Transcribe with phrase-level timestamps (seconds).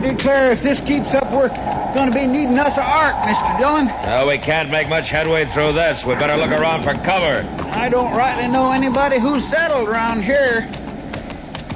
[0.00, 1.52] I declare, if this keeps up, we're
[1.92, 3.60] going to be needing us a ark, Mr.
[3.60, 3.84] Dillon.
[3.84, 6.00] Well, we can't make much headway through this.
[6.08, 7.44] We better look around for cover.
[7.68, 10.64] I don't rightly know anybody who's settled around here.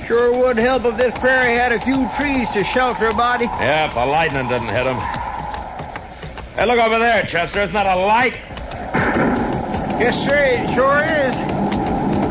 [0.09, 3.45] Sure would help if this prairie had a few trees to shelter a body.
[3.45, 4.97] Yeah, if the lightning didn't hit him.
[6.57, 7.61] Hey, look over there, Chester.
[7.61, 8.41] Isn't that a light?
[10.01, 11.37] Yes, sir, it sure is.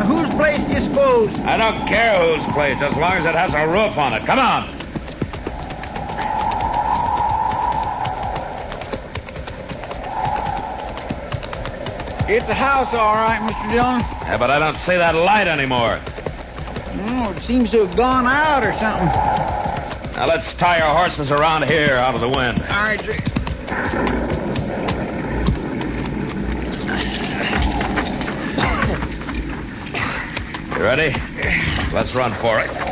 [0.01, 1.29] Now, whose place do you suppose?
[1.45, 4.25] I don't care whose place, as long as it has a roof on it.
[4.25, 4.82] Come on.
[12.25, 13.73] It's a house, all right, Mr.
[13.73, 13.99] Dillon.
[13.99, 15.99] Yeah, but I don't see that light anymore.
[17.05, 19.11] Oh, it seems to have gone out or something.
[20.15, 22.61] Now let's tie our horses around here out of the wind.
[22.61, 23.17] All right, sir.
[30.77, 31.11] You ready?
[31.93, 32.82] Let's run for it.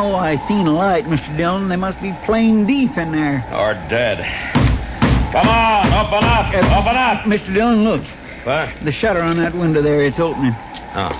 [0.00, 1.36] Well, I know seen a light, Mr.
[1.36, 1.68] Dillon.
[1.68, 3.44] They must be playing deep in there.
[3.52, 4.16] Or dead.
[5.30, 6.48] Come on, open up.
[6.48, 7.28] Uh, open up.
[7.28, 7.52] Mr.
[7.52, 8.00] Dillon, look.
[8.48, 8.82] What?
[8.82, 10.54] The shutter on that window there, it's opening.
[10.96, 11.12] Oh.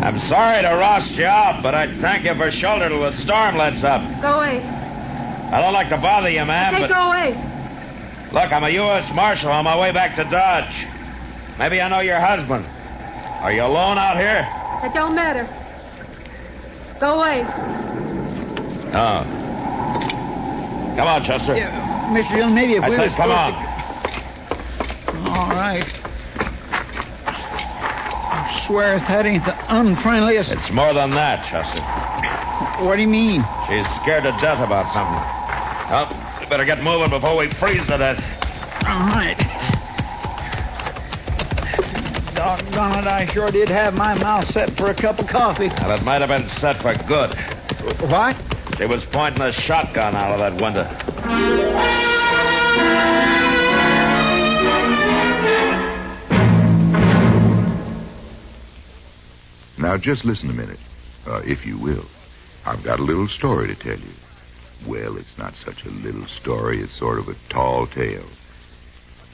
[0.00, 3.56] I'm sorry to roust you out, but I'd thank you for shelter till the storm
[3.56, 4.00] lets up.
[4.22, 4.64] Go away.
[4.64, 7.36] I don't like to bother you, ma'am, Say, but go away.
[8.32, 9.12] look, I'm a U.S.
[9.14, 10.72] Marshal on my way back to Dodge.
[11.58, 12.64] Maybe I know your husband.
[13.44, 14.48] Are you alone out here?
[14.82, 15.44] It don't matter.
[17.00, 17.44] Go away.
[18.94, 19.24] Oh.
[20.96, 21.56] Come on, Chester.
[21.56, 21.74] Yeah,
[22.14, 22.36] Mr.
[22.36, 23.52] Dillon, maybe if I we said, come on.
[23.52, 23.58] to-
[25.28, 25.84] All right.
[27.26, 30.52] I swear if that ain't the unfriendliest.
[30.52, 31.82] It's more than that, Chester.
[32.86, 33.42] What do you mean?
[33.66, 35.18] She's scared to death about something.
[35.90, 36.06] Well,
[36.40, 38.18] we better get moving before we freeze to death.
[38.86, 39.34] All right.
[42.44, 45.70] Doggone it, I sure did have my mouth set for a cup of coffee.
[45.70, 47.32] And it might have been set for good.
[48.10, 48.36] What?
[48.76, 50.84] She was pointing a shotgun out of that window.
[59.78, 60.80] Now, just listen a minute,
[61.26, 62.04] uh, if you will.
[62.66, 64.12] I've got a little story to tell you.
[64.86, 68.28] Well, it's not such a little story, it's sort of a tall tale.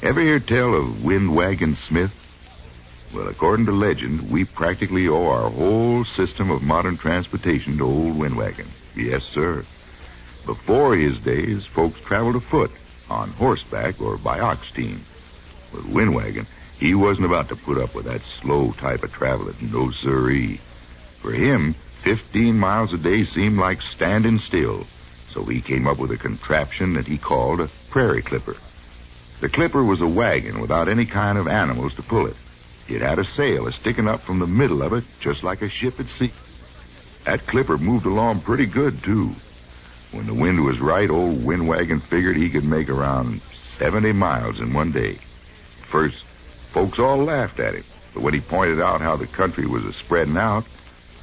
[0.01, 2.13] Ever hear tell of Windwagon Smith?
[3.13, 8.17] Well, according to legend, we practically owe our whole system of modern transportation to old
[8.17, 8.69] Windwagon.
[8.95, 9.65] Yes, sir.
[10.47, 12.71] Before his days, folks traveled afoot,
[13.09, 15.05] on horseback, or by ox team.
[15.73, 16.47] With Windwagon,
[16.79, 19.57] he wasn't about to put up with that slow type of traveling.
[19.61, 20.61] No, sirree.
[21.21, 21.75] For him,
[22.05, 24.87] 15 miles a day seemed like standing still.
[25.29, 28.57] So he came up with a contraption that he called a prairie clipper.
[29.41, 32.37] The clipper was a wagon without any kind of animals to pull it.
[32.91, 35.69] It had a sail a sticking up from the middle of it, just like a
[35.69, 36.33] ship at sea.
[37.25, 39.31] That clipper moved along pretty good, too.
[40.11, 43.43] When the wind was right, old Windwagon figured he could make around
[43.79, 45.19] 70 miles in one day.
[45.93, 46.25] First,
[46.75, 49.93] folks all laughed at him, but when he pointed out how the country was a
[49.93, 50.65] spreading out,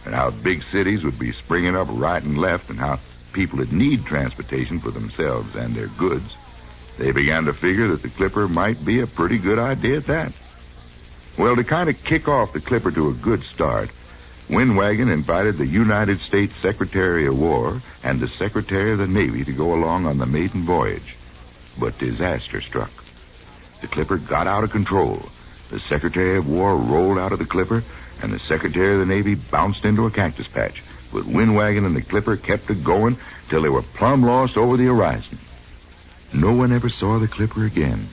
[0.06, 2.98] and how big cities would be springing up right and left, and how
[3.34, 6.34] people would need transportation for themselves and their goods,
[6.98, 10.32] they began to figure that the Clipper might be a pretty good idea at that.
[11.38, 13.90] Well, to kind of kick off the Clipper to a good start,
[14.50, 19.54] Windwagon invited the United States Secretary of War and the Secretary of the Navy to
[19.54, 21.16] go along on the maiden voyage.
[21.80, 22.90] But disaster struck.
[23.82, 25.22] the clipper got out of control.
[25.70, 27.84] The Secretary of War rolled out of the clipper,
[28.22, 30.82] and the Secretary of the Navy bounced into a cactus patch.
[31.14, 33.18] But Windwagon and the clipper kept it going
[33.50, 35.38] till they were plumb lost over the horizon.
[36.34, 38.10] No one ever saw the clipper again.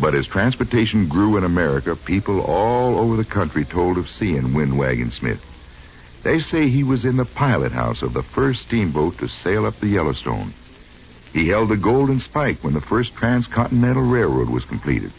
[0.00, 5.12] But as transportation grew in America, people all over the country told of seeing Windwagon
[5.12, 5.40] Smith.
[6.24, 9.74] They say he was in the pilot house of the first steamboat to sail up
[9.80, 10.54] the Yellowstone.
[11.32, 15.12] He held the golden spike when the first transcontinental railroad was completed.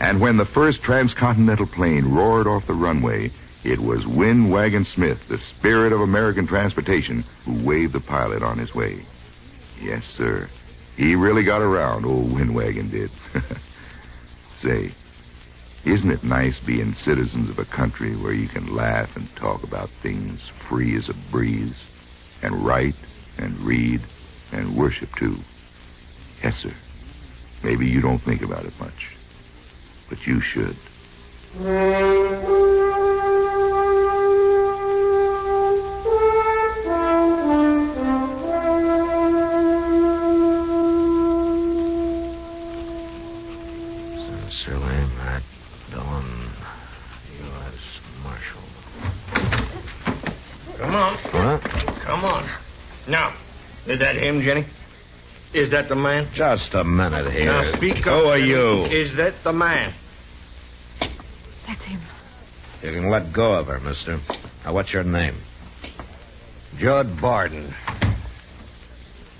[0.00, 3.30] And when the first transcontinental plane roared off the runway,
[3.64, 8.74] it was Windwagon Smith, the spirit of American transportation, who waved the pilot on his
[8.74, 9.04] way.
[9.80, 10.48] Yes, sir.
[10.96, 13.10] He really got around, old Windwagon did.
[14.62, 14.92] Say,
[15.84, 19.88] isn't it nice being citizens of a country where you can laugh and talk about
[20.02, 21.82] things free as a breeze,
[22.42, 22.94] and write
[23.38, 24.02] and read
[24.52, 25.36] and worship too?
[26.42, 26.74] Yes, sir.
[27.62, 29.16] Maybe you don't think about it much,
[30.08, 30.76] but you should.
[54.00, 54.66] That him, Jenny?
[55.52, 56.30] Is that the man?
[56.34, 57.44] Just a minute here.
[57.44, 58.04] Now speak up.
[58.04, 58.86] Who are you?
[58.86, 59.94] Is that the man?
[61.66, 62.00] That's him.
[62.82, 64.18] You can let go of her, mister.
[64.64, 65.36] Now, what's your name?
[66.78, 67.74] Jud Barton.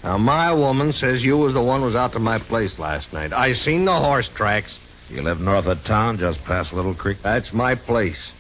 [0.05, 3.33] Now, my woman says you was the one was out to my place last night.
[3.33, 4.77] I seen the horse tracks.
[5.09, 7.19] You live north of town, just past Little Creek?
[7.23, 8.31] That's my place.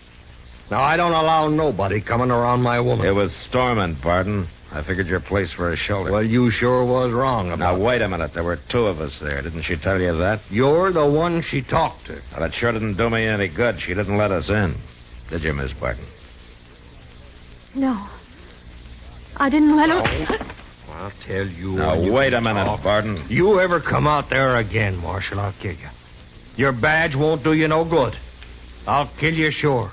[0.71, 3.07] Now, I don't allow nobody coming around my woman.
[3.07, 4.49] It was storming, Barton.
[4.73, 6.13] I figured your place for a shelter.
[6.13, 7.79] Well, you sure was wrong about it.
[7.79, 8.33] now, wait a minute.
[8.35, 9.43] There were two of us there.
[9.43, 10.41] Didn't she tell you that?
[10.49, 12.23] You're the one she talked to.
[12.33, 13.81] Well, it sure didn't do me any good.
[13.81, 14.77] She didn't let us in.
[15.29, 16.07] Did you, Miss Barton?
[17.75, 18.09] No.
[19.37, 20.47] I didn't let him.
[20.89, 21.73] I'll tell you.
[21.73, 22.83] Now, you wait a minute, talk.
[22.83, 23.25] Barton.
[23.29, 25.89] You ever come out there again, Marshal, I'll kill you.
[26.57, 28.15] Your badge won't do you no good.
[28.87, 29.93] I'll kill you sure.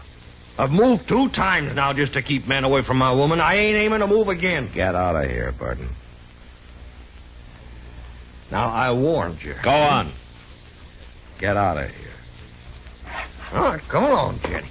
[0.57, 3.39] I've moved two times now just to keep men away from my woman.
[3.39, 4.71] I ain't aiming to move again.
[4.73, 5.89] Get out of here, Burton.
[8.49, 9.53] Now, I warned you.
[9.63, 10.11] Go on.
[11.39, 12.07] Get out of here.
[13.53, 14.69] All right, come along, Jenny.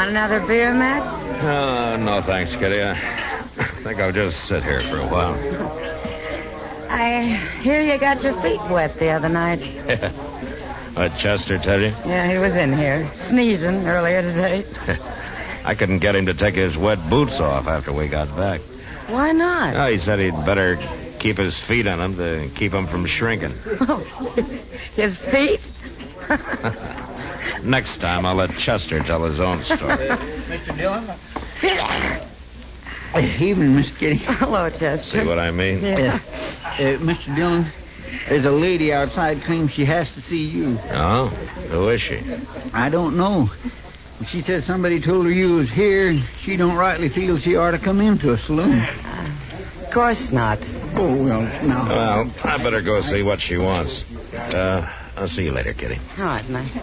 [0.00, 1.02] Want another beer, Matt?
[1.44, 2.80] Uh, no, thanks, Kitty.
[2.80, 5.36] I think I'll just sit here for a while.
[6.88, 9.60] I hear you got your feet wet the other night.
[10.96, 11.92] What, Chester tell you?
[12.08, 14.64] Yeah, he was in here, sneezing earlier today.
[15.64, 18.60] I couldn't get him to take his wet boots off after we got back.
[19.08, 19.76] Why not?
[19.76, 20.76] Oh, he said he'd better
[21.20, 23.52] keep his feet on him to keep him from shrinking.
[24.96, 25.60] His feet?
[27.64, 30.08] Next time, I'll let Chester tell his own story.
[30.48, 30.76] Mr.
[30.76, 31.08] Dillon?
[33.14, 34.20] Evening, Miss Kitty.
[34.22, 35.20] Hello, Chester.
[35.22, 35.82] See what I mean?
[35.82, 36.20] Yeah.
[36.64, 37.34] Uh, Mr.
[37.34, 37.72] Dillon,
[38.28, 40.78] there's a lady outside claims she has to see you.
[40.92, 41.28] Oh?
[41.70, 42.20] Who is she?
[42.72, 43.48] I don't know.
[44.30, 47.70] She says somebody told her you was here, and she don't rightly feel she ought
[47.72, 48.78] to come into a saloon.
[48.80, 50.58] Of course not.
[50.94, 51.88] Oh, well, now.
[51.88, 54.04] Well, I better go see what she wants.
[54.34, 54.86] Uh,
[55.20, 56.00] I'll see you later, Kitty.
[56.16, 56.74] All right, Matt.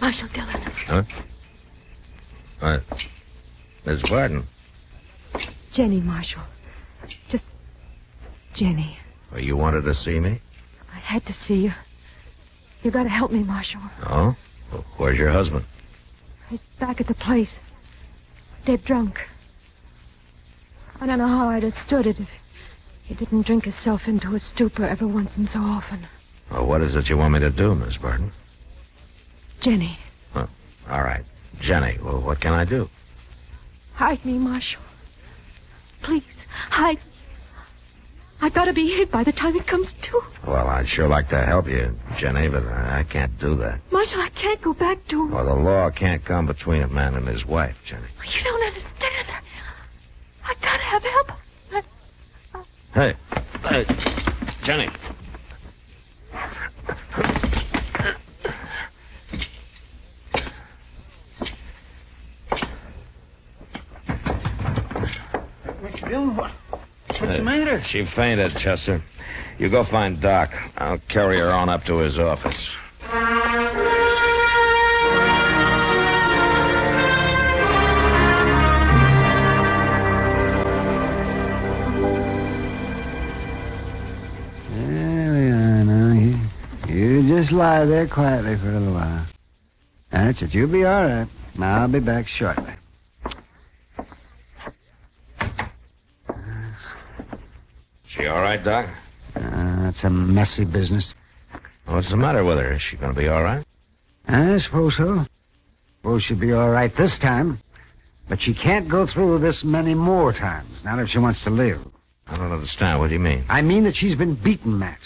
[0.00, 0.60] Marshal Dillon.
[0.88, 1.02] Huh?
[2.58, 2.82] What?
[3.86, 4.44] Miss Barton.
[5.72, 6.42] Jenny, Marshall.
[7.30, 7.44] Just
[8.54, 8.98] Jenny.
[9.30, 10.40] Well, you wanted to see me?
[10.92, 11.70] I had to see you.
[12.82, 13.80] You gotta help me, Marshal.
[14.02, 14.34] Oh?
[14.72, 15.64] Well, where's your husband?
[16.48, 17.58] He's back at the place.
[18.64, 19.18] Dead drunk.
[21.00, 22.28] I don't know how I'd have stood it if
[23.04, 26.06] he didn't drink himself into a stupor every once and so often.
[26.50, 28.32] Well, what is it you want me to do, Miss Burton?
[29.60, 29.98] Jenny,
[30.34, 31.24] All right.
[31.60, 32.88] Jenny, well, what can I do?
[33.94, 34.80] hide me, Marshal.
[36.02, 36.98] Please, hide.
[38.40, 40.20] I gotta be hid by the time it comes to.
[40.46, 43.80] Well, I'd sure like to help you, Jenny, but I I can't do that.
[43.90, 45.32] Marshal, I can't go back to him.
[45.32, 48.06] Well, the law can't come between a man and his wife, Jenny.
[48.36, 49.26] You don't understand.
[50.44, 51.30] I gotta have help.
[51.72, 52.64] I-
[52.94, 53.14] Hey,
[53.64, 53.84] Uh,
[54.64, 54.88] Jenny.
[65.82, 66.08] Mr.
[66.08, 66.50] Dillon, what?
[67.20, 67.82] What's Uh, the matter?
[67.84, 69.02] She fainted, Chester.
[69.58, 70.50] You go find Doc.
[70.76, 72.68] I'll carry her on up to his office.
[84.70, 86.12] There we are now.
[86.86, 89.26] You, you just lie there quietly for a little while.
[90.10, 90.54] That's it.
[90.54, 91.28] You'll be all right.
[91.60, 92.72] I'll be back shortly.
[98.08, 98.88] She all right, Doc?
[99.36, 101.12] Uh, that's a messy business.
[101.86, 102.72] What's the matter with her?
[102.72, 103.64] Is she going to be all right?
[104.26, 105.24] I suppose so.
[106.00, 107.58] Suppose she'll be all right this time.
[108.28, 111.80] But she can't go through this many more times, not if she wants to live.
[112.26, 113.00] I don't understand.
[113.00, 113.44] What do you mean?
[113.48, 114.98] I mean that she's been beaten, Matt.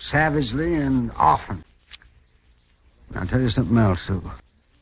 [0.00, 1.64] Savagely and often.
[3.14, 4.20] I'll tell you something else, too.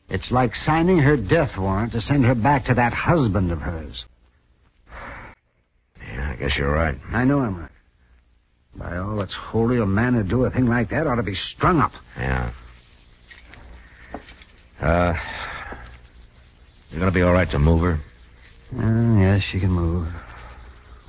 [0.09, 4.03] It's like signing her death warrant to send her back to that husband of hers.
[6.01, 6.97] Yeah, I guess you're right.
[7.11, 7.71] I know I'm right.
[8.77, 11.35] By all that's holy, a man who'd do a thing like that ought to be
[11.35, 11.93] strung up.
[12.17, 12.51] Yeah.
[14.81, 15.13] Uh,
[16.91, 17.99] you're going to be all right to move her?
[18.77, 20.07] Uh, yes, she can move.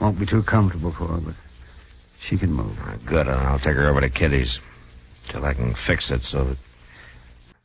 [0.01, 1.35] Won't be too comfortable for her, but
[2.29, 2.77] she can move.
[2.79, 3.27] Uh, good.
[3.27, 4.61] and I'll take her over to Kitty's
[5.31, 6.57] till I can fix it so that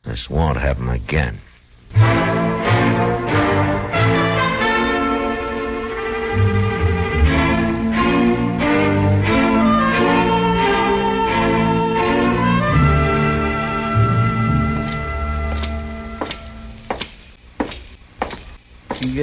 [0.04, 1.40] this won't happen again.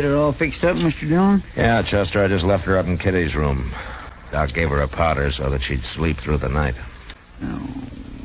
[0.10, 1.08] Her all fixed up, Mr.
[1.08, 1.44] Dillon?
[1.56, 3.72] Yeah, Chester, I just left her up in Kitty's room.
[4.32, 6.76] Doc gave her a powder so that she'd sleep through the night.
[7.42, 7.60] Oh,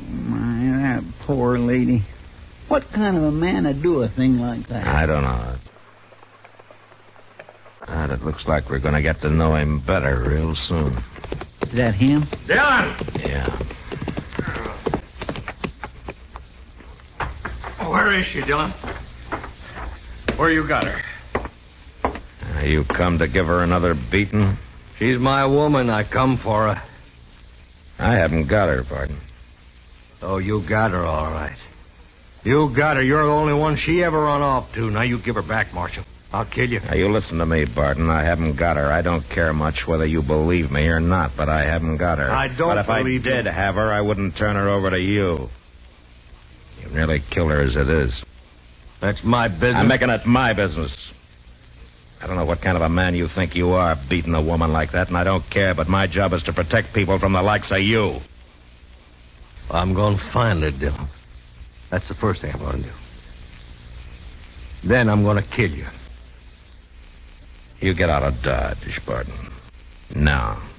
[0.09, 2.05] my, that poor lady.
[2.67, 4.87] What kind of a man would do a thing like that?
[4.87, 5.55] I don't know.
[7.87, 10.97] And it looks like we're going to get to know him better real soon.
[11.61, 12.25] Is that him?
[12.47, 12.95] Dillon!
[13.19, 13.61] Yeah.
[17.79, 18.73] Oh, where is she, Dillon?
[20.37, 21.01] Where you got her?
[22.63, 24.57] You come to give her another beating?
[24.99, 25.89] She's my woman.
[25.89, 26.81] I come for her.
[27.99, 29.19] I haven't got her, Barton.
[30.21, 31.57] Oh, you got her all right.
[32.43, 33.03] You got her.
[33.03, 34.89] You're the only one she ever run off to.
[34.89, 36.03] Now you give her back, Marshal.
[36.31, 36.79] I'll kill you.
[36.81, 38.09] Now, you listen to me, Barton.
[38.09, 38.91] I haven't got her.
[38.91, 42.29] I don't care much whether you believe me or not, but I haven't got her.
[42.29, 43.51] I don't But if I did you.
[43.51, 45.47] have her, I wouldn't turn her over to you.
[46.81, 48.23] You nearly killed her as it is.
[49.01, 49.75] That's my business.
[49.75, 51.11] I'm making it my business.
[52.21, 54.71] I don't know what kind of a man you think you are, beating a woman
[54.71, 57.41] like that, and I don't care, but my job is to protect people from the
[57.41, 58.19] likes of you.
[59.69, 61.07] I'm going to find her, Dillon.
[61.91, 62.95] That's the first thing I'm going to do.
[64.87, 65.87] Then I'm going to kill you.
[67.79, 69.51] You get out of Dodge, Barton.
[70.15, 70.71] Now.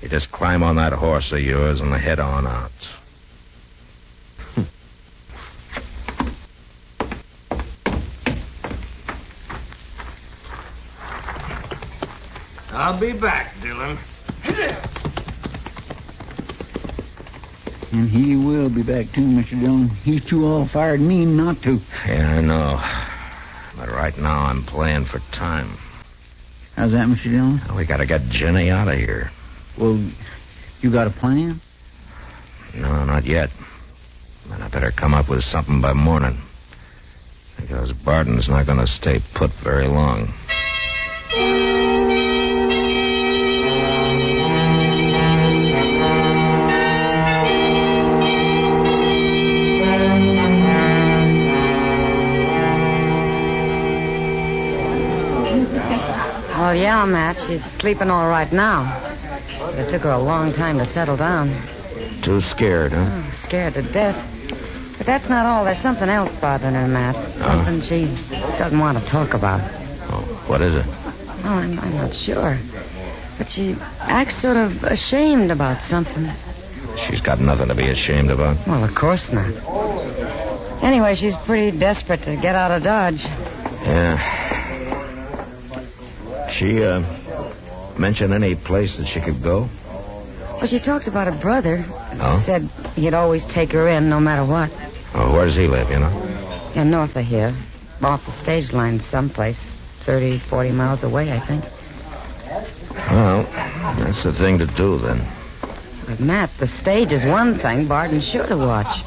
[0.00, 2.70] You just climb on that horse of yours and head on out.
[12.78, 13.98] I'll be back, Dillon.
[17.90, 19.58] And he will be back too, Mr.
[19.60, 19.88] Dillon.
[20.04, 21.80] He's too all fired mean not to.
[22.06, 22.78] Yeah, I know.
[23.76, 25.76] But right now I'm playing for time.
[26.76, 27.24] How's that, Mr.
[27.24, 27.60] Dillon?
[27.76, 29.32] We gotta get Jenny out of here.
[29.76, 29.98] Well,
[30.80, 31.60] you got a plan?
[32.76, 33.48] No, not yet.
[34.48, 36.40] But I better come up with something by morning.
[37.60, 40.32] Because Barton's not gonna stay put very long.
[56.58, 57.36] Well, yeah, Matt.
[57.46, 58.82] She's sleeping all right now.
[59.60, 61.54] But it took her a long time to settle down.
[62.24, 63.06] Too scared, huh?
[63.06, 64.18] Oh, scared to death.
[64.98, 65.64] But that's not all.
[65.64, 67.14] There's something else bothering her, Matt.
[67.14, 67.64] Uh-huh.
[67.64, 68.10] Something she
[68.58, 69.62] doesn't want to talk about.
[70.10, 70.82] Oh, what is it?
[71.46, 72.58] Oh, I'm, I'm not sure.
[73.38, 76.26] But she acts sort of ashamed about something.
[77.06, 78.66] She's got nothing to be ashamed about.
[78.66, 79.54] Well, of course not.
[80.82, 83.22] Anyway, she's pretty desperate to get out of Dodge.
[83.86, 84.47] Yeah.
[86.58, 86.98] She, uh,
[87.98, 89.68] mention any place that she could go?
[90.58, 91.84] Well, she talked about her brother.
[92.20, 92.42] Oh?
[92.44, 92.62] Said
[92.96, 94.70] he'd always take her in no matter what.
[95.14, 96.10] Oh, where does he live, you know?
[96.74, 97.56] Yeah, north of here.
[98.02, 99.60] Off the stage line someplace.
[100.04, 101.64] 30, 40 miles away, I think.
[103.10, 103.44] Well,
[104.02, 105.26] That's the thing to do, then.
[106.06, 109.00] But, Matt, the stage is one thing Barton's sure to watch.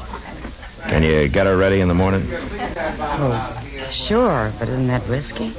[0.84, 2.28] Can you get her ready in the morning?
[2.32, 5.54] Oh, sure, but isn't that risky?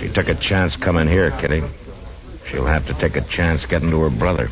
[0.00, 1.62] She took a chance coming here, Kitty.
[2.50, 4.48] She'll have to take a chance getting to her brother.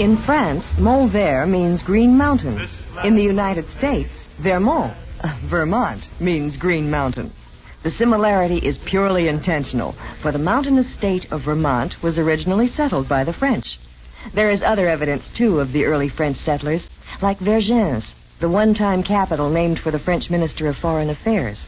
[0.00, 2.68] In France, Mont Vert means green mountain.
[3.04, 7.32] In the United States, Vermont, uh, Vermont, means green mountain.
[7.84, 13.22] The similarity is purely intentional, for the mountainous state of Vermont was originally settled by
[13.22, 13.78] the French.
[14.34, 16.90] There is other evidence, too, of the early French settlers,
[17.22, 21.64] like Vergennes, the one-time capital named for the French Minister of Foreign Affairs.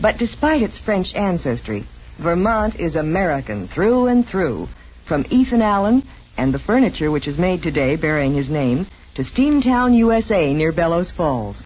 [0.00, 1.86] But despite its French ancestry,
[2.18, 4.68] Vermont is American through and through,
[5.08, 6.02] from Ethan Allen
[6.36, 11.10] and the furniture which is made today bearing his name to Steamtown, USA near Bellows
[11.10, 11.64] Falls.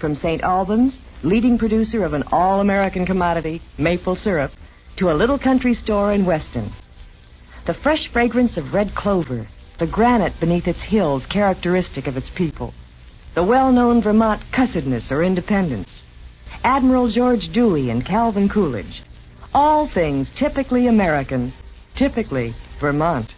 [0.00, 0.42] From St.
[0.42, 4.50] Albans, leading producer of an all-American commodity, maple syrup,
[4.96, 6.72] to a little country store in Weston.
[7.66, 9.46] The fresh fragrance of red clover,
[9.78, 12.74] the granite beneath its hills characteristic of its people,
[13.34, 16.02] the well-known Vermont cussedness or independence,
[16.62, 19.02] Admiral George Dewey and Calvin Coolidge,
[19.54, 21.52] all things typically American,
[21.96, 23.34] typically Vermont.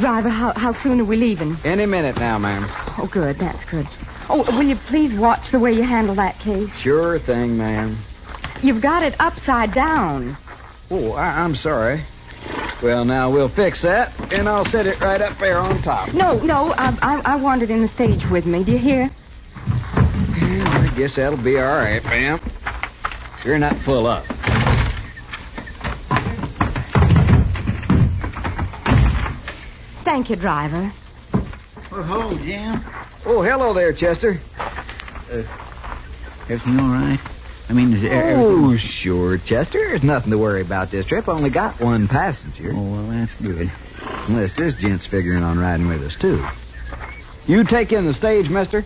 [0.00, 1.56] Driver, how, how soon are we leaving?
[1.64, 2.66] Any minute now, ma'am.
[2.98, 3.38] Oh, good.
[3.38, 3.86] That's good.
[4.28, 6.68] Oh, will you please watch the way you handle that case?
[6.80, 8.02] Sure thing, ma'am.
[8.62, 10.36] You've got it upside down.
[10.90, 12.04] Oh, I, I'm sorry.
[12.82, 16.12] Well, now we'll fix that, and I'll set it right up there on top.
[16.12, 18.64] No, no, I, I, I want it in the stage with me.
[18.64, 19.10] Do you hear?
[19.66, 22.40] I guess that'll be all right, ma'am.
[23.44, 24.24] You're not full up.
[30.04, 30.92] Thank you, driver.
[31.90, 32.84] Oh, Jim.
[33.24, 34.40] Oh, hello there, Chester.
[34.58, 35.42] Uh,
[36.48, 37.18] everything all right?
[37.68, 39.78] I mean, is there Oh, sure, Chester.
[39.88, 41.28] There's nothing to worry about this trip.
[41.28, 42.72] Only got one passenger.
[42.74, 43.72] Oh, well, that's good.
[44.28, 46.44] Unless this gent's figuring on riding with us, too.
[47.46, 48.84] You take in the stage, mister?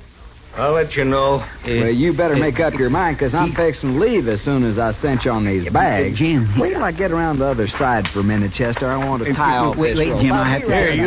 [0.54, 1.44] I'll let you know.
[1.64, 4.78] Well, you better make up your mind, because I'm fixing to leave as soon as
[4.78, 6.18] I cinch on these bags.
[6.18, 6.48] Jim.
[6.58, 8.86] Wait till I get around the other side for a minute, Chester.
[8.86, 10.22] I want to tie off Wait, this wait, rope.
[10.22, 11.04] Jim, I'll I be have to- right Here,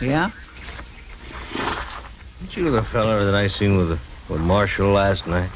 [0.00, 0.06] you.
[0.08, 0.30] Yeah?
[2.40, 5.50] Aren't you the feller that I seen with with Marshall last night?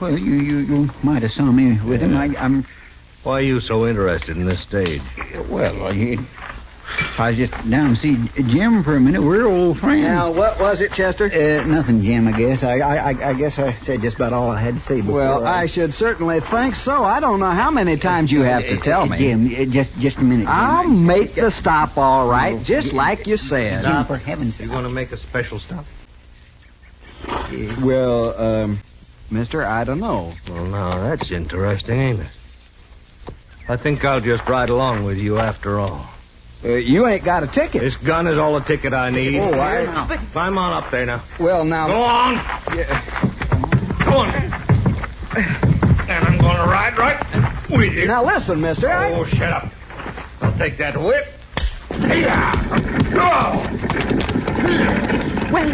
[0.00, 2.16] Well, you, you, you might have saw me with him.
[2.16, 2.64] I, I'm.
[3.22, 5.00] Why are you so interested in this stage?
[5.48, 6.16] Well, I,
[7.16, 9.22] I was just down to see Jim for a minute.
[9.22, 10.02] We're old friends.
[10.02, 11.26] Now, what was it, Chester?
[11.26, 12.26] Uh, nothing, Jim.
[12.26, 12.64] I guess.
[12.64, 15.00] I, I, I- I guess I said just about all I had to say.
[15.00, 17.04] Before Well, I should certainly think so.
[17.04, 19.18] I don't know how many times you have to tell me.
[19.18, 20.44] Jim, uh, just just a minute.
[20.44, 20.48] Jim.
[20.48, 23.84] I'll make the stop all right, just like you said.
[23.84, 24.62] Jim, for heaven's sake.
[24.62, 24.72] You sake.
[24.74, 25.84] going to make a special stop?
[27.82, 28.80] Well, um,
[29.30, 30.32] mister, I don't know.
[30.48, 32.30] Well, now that's interesting, ain't it?
[33.68, 36.08] I think I'll just ride along with you after all.
[36.64, 37.82] Uh, you ain't got a ticket.
[37.82, 39.38] This gun is all the ticket I need.
[39.38, 41.24] Oh, I- Climb on up there now.
[41.40, 41.88] Well, now.
[41.88, 42.34] Go on.
[42.76, 44.04] Yeah.
[44.04, 44.28] Go on.
[46.08, 48.06] And I'm going to ride right with you.
[48.06, 48.88] Now listen, mister.
[48.90, 49.72] I- Oh, shut up.
[50.40, 51.24] I'll take that whip.
[51.88, 52.54] Hey, yeah!
[53.14, 54.38] Oh.
[55.52, 55.68] Well,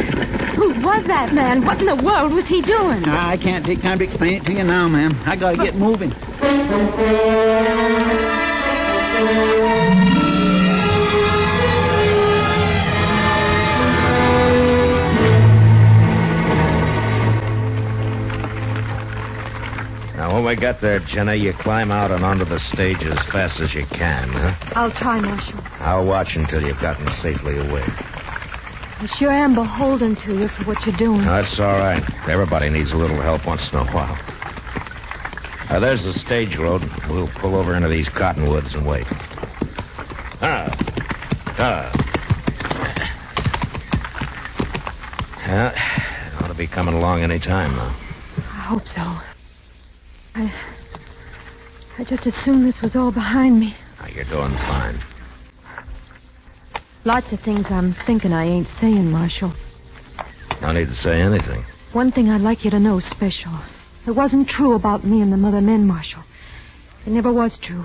[0.56, 1.64] who was that man?
[1.64, 3.04] What in the world was he doing?
[3.04, 5.14] I can't take time to explain it to you now, ma'am.
[5.24, 6.12] I gotta get moving.
[20.16, 23.60] Now, when we get there, Jenna, you climb out and onto the stage as fast
[23.60, 24.72] as you can, huh?
[24.74, 25.60] I'll try, Marshal.
[25.78, 27.86] I'll watch until you've gotten safely away.
[29.00, 31.24] I sure am beholden to you for what you're doing.
[31.24, 32.02] That's all right.
[32.28, 34.16] Everybody needs a little help once in a while.
[35.70, 36.82] Now, there's the stage road.
[37.08, 39.06] We'll pull over into these cottonwoods and wait.
[40.40, 40.74] Ah.
[41.58, 41.92] Ah.
[45.46, 47.94] Yeah, it ought to be coming along any time now.
[48.36, 49.02] I hope so.
[50.34, 50.52] I.
[51.98, 53.76] I just as soon this was all behind me.
[54.00, 55.00] Now, you're doing fine.
[57.08, 59.54] Lots of things I'm thinking I ain't saying, Marshal.
[60.60, 61.64] No need to say anything.
[61.94, 63.58] One thing I'd like you to know special.
[64.06, 66.22] It wasn't true about me and the mother men, Marshal.
[67.06, 67.82] It never was true.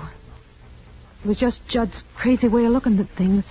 [1.24, 3.44] It was just Jud's crazy way of looking at things.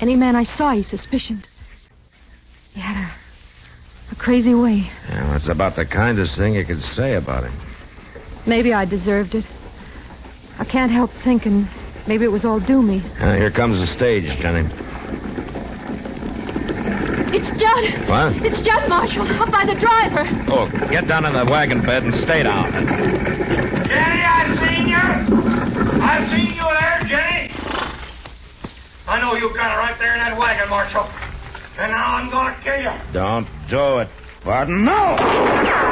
[0.00, 1.46] Any man I saw, he suspicioned.
[2.72, 3.14] He had a,
[4.10, 4.90] a crazy way.
[5.08, 7.56] Yeah, well, it's about the kindest thing you could say about him.
[8.44, 9.44] Maybe I deserved it.
[10.58, 11.68] I can't help thinking
[12.10, 12.98] maybe it was all Doomy.
[13.22, 14.66] Uh, here comes the stage, Jenny.
[17.30, 17.84] It's Jud.
[18.10, 18.34] What?
[18.42, 20.26] It's Jud, Marshall, up by the driver.
[20.50, 22.66] Oh, get down in the wagon bed and stay down.
[23.86, 25.06] Jenny, I seen you.
[26.02, 27.54] I seen you there, Jenny.
[29.06, 31.06] I know you got it right there in that wagon, Marshall.
[31.78, 33.12] And now I'm gonna kill you.
[33.12, 34.08] Don't do it,
[34.44, 34.84] Barton.
[34.84, 35.89] No!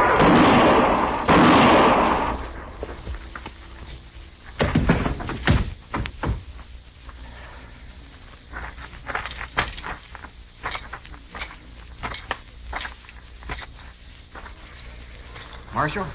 [15.88, 16.12] Marshal,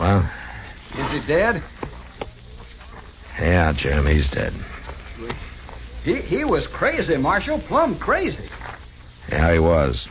[0.00, 0.28] Well,
[0.98, 1.62] is he dead?
[3.38, 4.52] yeah, Jim, he's dead.
[6.02, 7.60] He he was crazy, Marshal.
[7.68, 8.48] Plumb crazy.
[9.28, 10.08] Yeah, he was.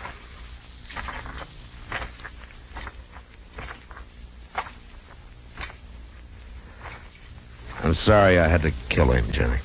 [7.84, 9.60] I'm sorry I had to kill him, Jenny.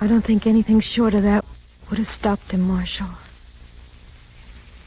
[0.00, 1.44] I don't think anything short of that
[1.90, 3.10] would have stopped him, Marshal.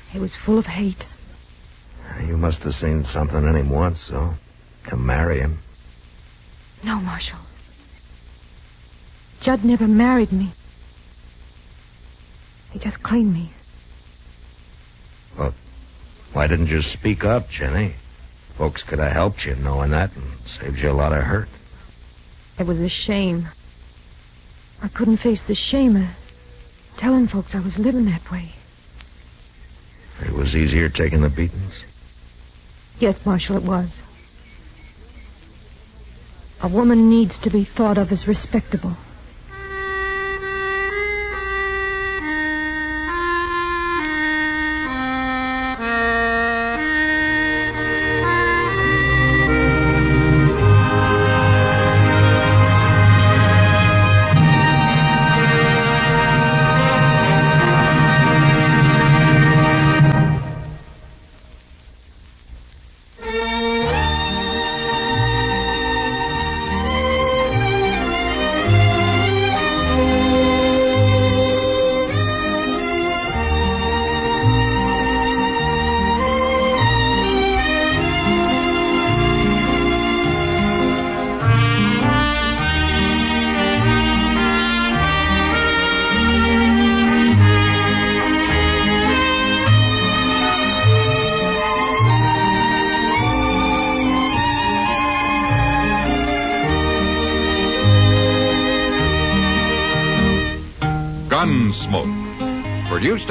[0.09, 1.03] He was full of hate.
[2.27, 4.33] You must have seen something in him once, so
[4.89, 5.59] to marry him.
[6.83, 7.39] No, Marshal.
[9.41, 10.53] Jud never married me.
[12.71, 13.51] He just cleaned me.
[15.37, 15.53] Well,
[16.33, 17.95] why didn't you speak up, Jenny?
[18.57, 21.47] Folks could have helped you knowing that and saved you a lot of hurt.
[22.59, 23.47] It was a shame.
[24.81, 26.09] I couldn't face the shame of
[26.97, 28.53] telling folks I was living that way.
[30.25, 31.83] It was easier taking the beatings.
[32.99, 34.01] Yes, Marshal, it was.
[36.61, 38.97] A woman needs to be thought of as respectable.